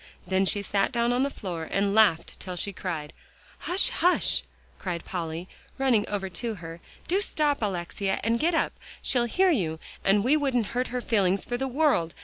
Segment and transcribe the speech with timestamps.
[0.25, 3.13] Then she sat down on the floor and laughed till she cried.
[3.69, 4.41] "Hush hush!"
[4.79, 8.73] cried Polly, running over to her, "do stop, Alexia, and get up.
[9.03, 12.15] She'll hear you, and we wouldn't hurt her feelings for the world.